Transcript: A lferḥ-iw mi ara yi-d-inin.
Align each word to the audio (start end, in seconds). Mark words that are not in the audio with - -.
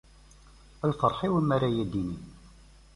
A 0.83 0.85
lferḥ-iw 0.91 1.35
mi 1.41 1.53
ara 1.55 1.69
yi-d-inin. 1.75 2.23